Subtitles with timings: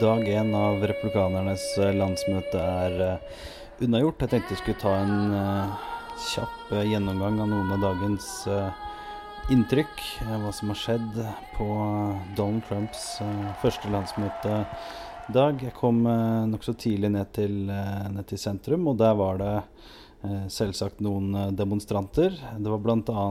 [0.00, 3.38] dag én av republikanernes eh, landsmøte er uh,
[3.82, 4.20] unnagjort.
[4.22, 5.88] Jeg tenkte jeg skulle ta en uh,
[6.22, 8.28] kjapp gjennomgang av noen av dagens
[9.50, 10.02] inntrykk.
[10.28, 11.18] hva som har skjedd
[11.56, 11.66] på
[12.36, 13.04] Donald Trumps
[13.62, 15.62] første landsmøtedag.
[15.62, 16.02] Jeg kom
[16.50, 19.54] nokså tidlig ned til, ned til, sentrum, og der var det
[20.52, 22.34] selvsagt noen demonstranter.
[22.34, 23.28] Det var bl.a.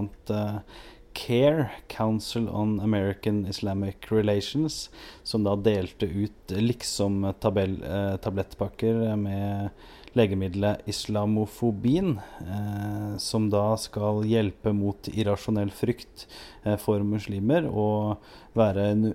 [1.17, 4.89] CARE, Council on American Islamic Relations,
[5.23, 9.69] som da delte ut liksom tabell, eh, med
[10.13, 16.27] legemiddelet islamofobin, eh, som da skal hjelpe mot irrasjonell frykt
[16.63, 18.17] eh, for muslimer og
[18.57, 19.07] være en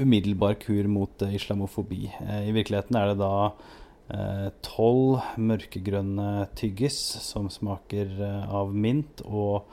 [0.00, 2.06] umiddelbar kur mot islamofobi.
[2.20, 3.50] I virkeligheten er det da
[4.62, 8.12] tolv mørkegrønne tyggis som smaker
[8.46, 9.64] av mint og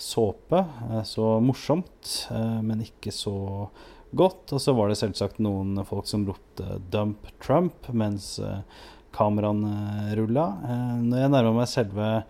[0.00, 0.64] såpe.
[0.90, 3.68] Eh, så morsomt, eh, men ikke så
[4.10, 4.52] godt.
[4.52, 8.60] Og så var det selvsagt noen folk som ropte 'dump Trump' mens eh,
[9.12, 10.56] kameraene rulla.
[11.02, 12.22] Når jeg nærmer meg selve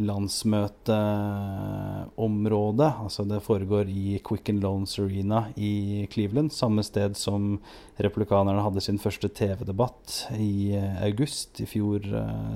[0.00, 7.60] landsmøteområdet, altså det foregår i Quicken Loans Arena i Cleveland, samme sted som
[8.00, 10.72] republikanerne hadde sin første TV-debatt i
[11.04, 12.00] august i fjor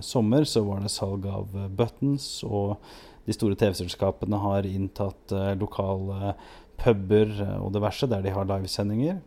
[0.00, 2.80] sommer, så var det salg av buttons og
[3.25, 6.34] de store TV-selskapene har inntatt uh, lokale
[6.80, 9.20] puber uh, og diverse der de har livesendinger.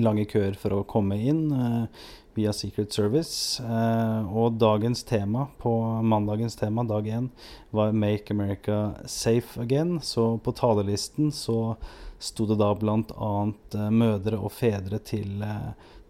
[0.00, 3.62] Lange køer for å komme inn uh, via Secret Service.
[3.62, 5.70] og dagens tema på
[6.02, 7.28] mandagens tema, dag én,
[7.70, 10.00] var 'Make America Safe Again'.
[10.02, 11.76] Så på talerlisten så
[12.18, 13.52] sto det da bl.a.
[13.90, 15.46] mødre og fedre til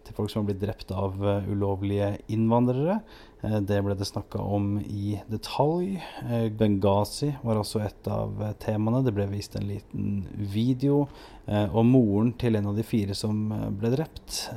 [0.05, 2.99] til folk som har blitt drept av uh, ulovlige innvandrere.
[3.43, 5.97] Uh, det ble det snakka om i detalj.
[6.23, 9.03] Uh, Benghazi var også et av temaene.
[9.05, 11.05] Det ble vist en liten video.
[11.45, 14.47] og moren til en av de fire som ble drept,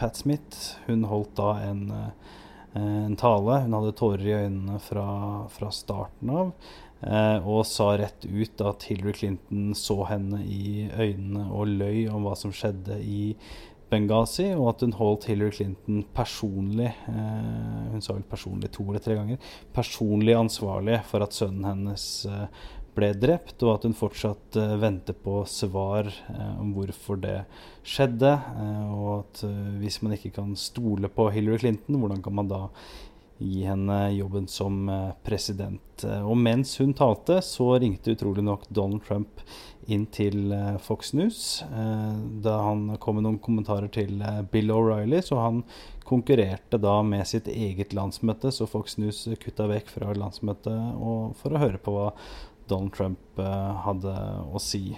[0.00, 1.82] Pat Smith, hun holdt da en,
[2.72, 3.58] en tale.
[3.66, 5.04] Hun hadde tårer i øynene fra,
[5.52, 6.54] fra starten av.
[7.44, 12.32] og sa rett ut at Hillary Clinton så henne i øynene og løy om hva
[12.40, 13.34] som skjedde i
[13.90, 19.02] Benghazi, og at hun holdt Hillary Clinton personlig eh, Hun sa vel personlig to eller
[19.02, 19.40] tre ganger.
[19.74, 22.46] Personlig ansvarlig for at sønnen hennes eh,
[22.96, 27.36] ble drept, og at hun fortsatt eh, venter på svar eh, om hvorfor det
[27.86, 28.32] skjedde.
[28.32, 29.44] Eh, og at
[29.80, 32.64] hvis man ikke kan stole på Hillary Clinton, hvordan kan man da
[33.40, 34.84] gi henne jobben som
[35.24, 35.80] president?
[36.00, 39.42] og mens hun talte, så ringte utrolig nok Donald Trump
[39.90, 44.72] inn til eh, Fox News eh, da han kom med noen kommentarer til eh, Bill
[44.74, 45.22] O'Reilly.
[45.24, 45.62] Så han
[46.06, 50.96] konkurrerte da med sitt eget landsmøte, så Fox News kutta vekk fra landsmøtet
[51.38, 52.08] for å høre på hva
[52.70, 53.38] Donald Trump
[53.84, 54.14] hadde
[54.50, 54.96] å si.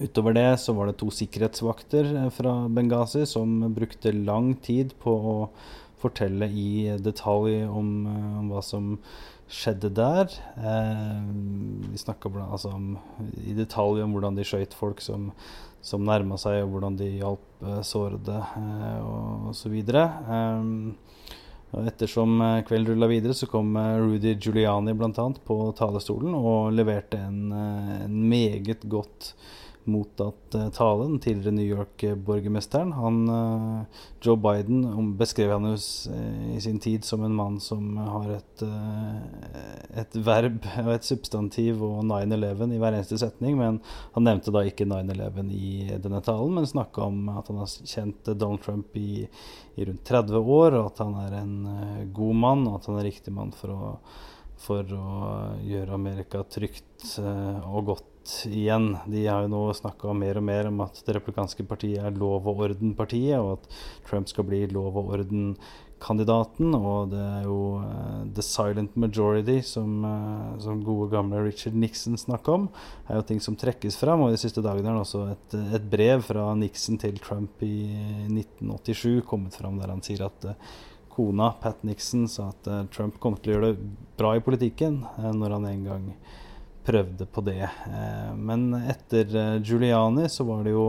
[0.00, 5.34] Utover det så var det to sikkerhetsvakter fra Benghazi som brukte lang tid på å
[6.00, 7.92] fortelle i detalj om,
[8.40, 8.96] om hva som
[9.50, 10.30] skjedde der.
[10.56, 11.22] Eh,
[11.90, 12.72] vi snakka altså,
[13.46, 15.30] i detalj om hvordan de skøyt folk som,
[15.82, 19.76] som nærma seg, og hvordan de hjalp eh, sårede eh, og osv.
[19.80, 21.16] Eh,
[21.86, 25.26] ettersom eh, kvelden rulla videre, så kom eh, Rudy Giuliani bl.a.
[25.46, 29.34] på talerstolen og leverte en, en meget godt
[29.88, 32.92] mottatt talen til Den tidligere New York-borgermesteren.
[32.92, 38.30] Han, uh, Joe Biden beskrev han uh, i sin tid som en mann som har
[38.36, 38.64] et,
[40.02, 43.56] et verb og et substantiv og 9-11 i hver eneste setning.
[43.58, 43.80] Men
[44.14, 48.34] han nevnte da ikke 9-11 i denne talen, men snakka om at han har kjent
[48.34, 49.26] Donald Trump i,
[49.76, 51.56] i, rundt 30 år, og at han er en
[52.16, 53.94] god mann, og at han er riktig mann for å
[54.60, 55.20] for å
[55.64, 58.09] gjøre Amerika trygt og godt
[58.46, 58.96] igjen.
[59.06, 62.48] De har jo nå snakka mer og mer om at det republikanske partiet er lov
[62.50, 63.78] og orden-partiet, og at
[64.08, 66.74] Trump skal bli lov og orden-kandidaten.
[66.76, 72.18] Og det er jo uh, the silent majority, som, uh, som, gode gamle Richard Nixon
[72.20, 72.68] snakka om,
[73.08, 74.26] er jo ting som trekkes fram.
[74.26, 77.74] Og de siste dagene er det også et, et, brev fra Nixon til Trump i
[78.28, 80.76] 1987 kommet fram der han sier at uh,
[81.10, 83.90] kona, Pat Nixon, sa at Trump kom til å gjøre det
[84.20, 85.00] bra i politikken
[85.34, 86.06] når han en gang
[86.84, 87.62] prøvde på det.
[87.66, 90.86] Eh, men etter eh, Giuliani så var det jo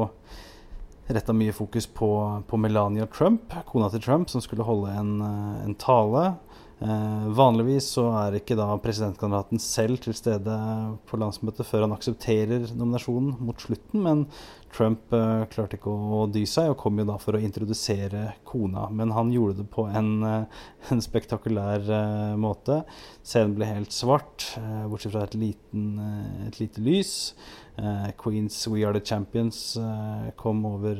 [1.11, 2.11] retta mye fokus på,
[2.47, 6.33] på, Melania Trump, kona til Trump, som skulle holde en, eh, en tale.
[6.81, 10.55] Eh, vanligvis så er ikke da presidentkandidaten selv til stede
[11.05, 14.23] på landsmøtet før han aksepterer nominasjonen mot slutten, men
[14.73, 18.87] Trump eh, klarte ikke å, dy seg og kom jo da for å introdusere kona.
[18.89, 20.61] Men han gjorde det på en, eh,
[20.95, 22.81] en spektakulær eh, måte.
[23.21, 27.35] Scenen ble helt svart, eh, bortsett fra et, liten, eh, et lite lys.
[28.19, 29.77] Queens We Are The Champions
[30.37, 30.99] kom over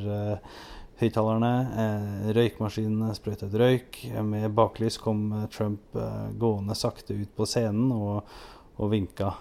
[1.01, 1.51] høyttalerne.
[1.83, 3.99] Eh, røykmaskinene sprøytet røyk.
[4.27, 5.97] Med baklys kom Trump
[6.39, 8.27] gående sakte ut på scenen og,
[8.81, 9.33] og vinka.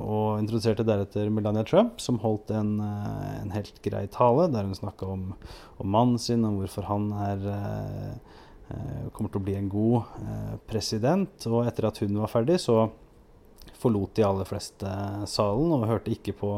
[0.00, 5.06] og introduserte deretter Melania Trump, som holdt en, en helt grei tale der hun snakka
[5.06, 5.28] om,
[5.76, 7.44] om, mannen sin, om hvorfor han er
[9.12, 10.10] kommer til å bli en god
[10.66, 11.46] president.
[11.46, 12.88] Og etter at hun var ferdig, så
[13.82, 14.94] forlot de aller fleste
[15.30, 16.56] salen og hørte ikke på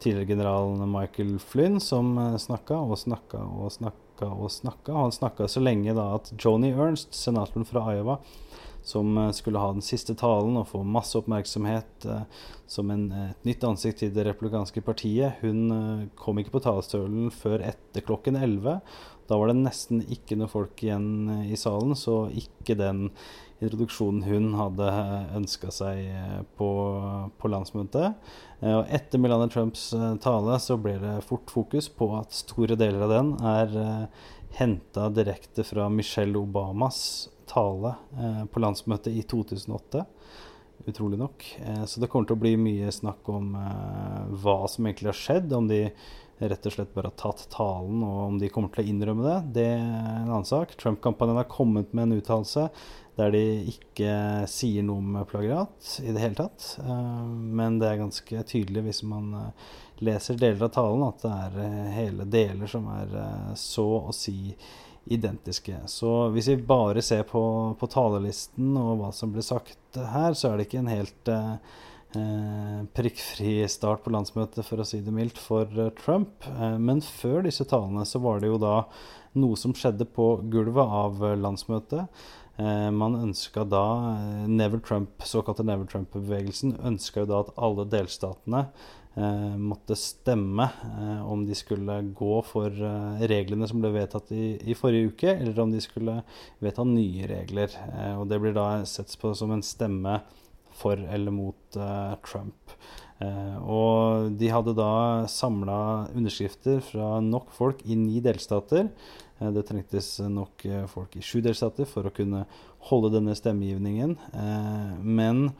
[0.00, 4.94] tidligere generalen Michael Flynn, som uh, snakka og snakka og snakka og snakka.
[4.96, 8.18] Han snakka så lenge da at Joni Ernst, senatoren fra Iowa,
[8.82, 12.24] som uh, skulle ha den siste talen og få masse oppmerksomhet uh,
[12.70, 17.64] som en, et nytt ansikt i det republikanske partiet, hun kom ikke på talerstolen før
[17.66, 18.78] etter klokken 11.
[19.30, 23.08] Da var det nesten ikke noe folk igjen i salen, så ikke den
[23.60, 24.88] introduksjonen hun hadde
[25.36, 26.68] ønska seg eh, på,
[27.40, 28.16] på landsmøtet.
[28.60, 32.78] Eh, og etter Melania Trumps eh, tale så ble det fort fokus på at store
[32.80, 33.76] deler av den er
[34.58, 37.96] henta direkte fra Michelle Obamas tale
[38.50, 40.02] på landsmøtet i 2008
[40.88, 41.44] utrolig nok.
[41.86, 43.52] så det kommer til å bli mye snakk om
[44.42, 45.52] hva som egentlig har skjedd.
[45.52, 45.82] Om de
[46.48, 49.36] rett og slett bare har tatt talen, og om de kommer til å innrømme det,
[49.58, 50.72] det er en annen sak.
[50.80, 52.68] Trump-kampanjen har kommet med en uttalelse
[53.18, 54.12] der de ikke
[54.48, 56.66] sier noe om plagiat i det hele tatt.
[56.80, 57.24] Eh,
[57.60, 59.72] men det er ganske tydelig hvis man eh,
[60.06, 63.18] leser deler av talen, at det er eh, hele deler som er
[63.60, 64.54] så å si
[65.10, 65.76] identiske.
[65.90, 67.42] Så hvis vi bare ser på,
[67.78, 72.82] på talelisten og hva som ble sagt her, så er det ikke en helt eh,
[72.96, 75.66] prikkfri start på landsmøtet, for å si det mildt, for
[75.98, 76.46] Trump.
[76.46, 78.76] Eh, men før disse talene så var det jo da
[79.40, 82.22] noe som skjedde på gulvet av landsmøtet.
[82.60, 87.86] Eh, man ønska da eh, Never Trump, såkalte Never Trump-bevegelsen ønska jo da at alle
[87.88, 88.64] delstatene
[89.14, 94.52] eh, måtte stemme eh, om de skulle gå for eh, reglene som ble vedtatt i,
[94.60, 96.20] i, forrige uke, eller om de skulle
[96.60, 97.78] vedta nye regler.
[97.94, 100.18] Eh, og det blir da sett på som en stemme
[100.80, 101.80] for eller mot
[102.26, 102.74] Trump.
[103.20, 108.88] og de hadde da samla underskrifter fra nok folk i ni delstater
[109.40, 112.44] Eh, det trengtes nok eh, folk i sju delstater for å kunne
[112.90, 114.16] holde denne stemmegivningen.
[114.36, 115.50] Eh, men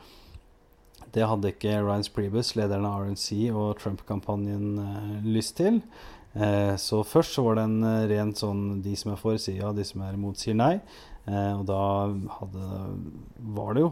[1.15, 4.77] det hadde ikke Ryan Priebus, lederen av RNC og Trump-kampanjen,
[5.27, 5.81] lyst til.
[6.79, 9.83] Så først så var det en rent sånn de som er for, sier ja, de
[9.89, 10.77] som er imot, sier nei.
[11.29, 11.81] Og da
[12.39, 12.69] hadde,
[13.55, 13.91] var det jo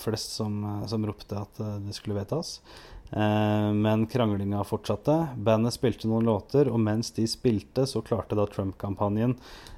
[0.00, 0.56] flest som,
[0.88, 2.56] som ropte at det skulle vedtas.
[3.10, 5.26] Eh, men kranglinga fortsatte.
[5.36, 9.36] Bandet spilte noen låter, og mens de spilte, så klarte da Trump-kampanjen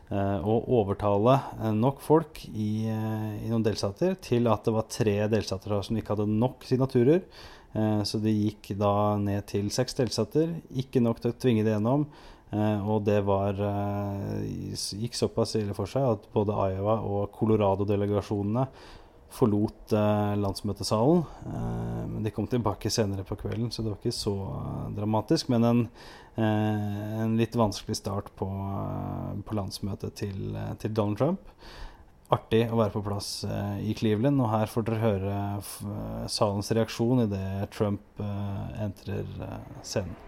[0.08, 5.20] eh, å overtale eh, nok folk i, i, noen delstater til at det var tre
[5.28, 7.25] delstater som ikke hadde nok signaturer.
[8.08, 10.54] Så det gikk da ned til seks delstater.
[10.80, 12.06] Ikke nok til å tvinge det gjennom.
[12.49, 13.59] Og det var,
[14.41, 18.65] gikk såpass ille for seg at både Iowa og Colorado-delegasjonene
[19.31, 21.23] forlot eh, landsmøtesalen.
[21.47, 25.50] Eh, men de kom tilbake senere på kvelden, så det var ikke så eh, dramatisk.
[25.52, 25.83] Men en,
[26.37, 31.52] eh, en, litt vanskelig start på, eh, på landsmøtet til, eh, til, Donald Trump.
[32.33, 33.28] Artig å være på plass
[33.81, 39.25] i Cleveland, og her får dere høre salens reaksjon idet Trump entrer
[39.81, 40.27] scenen.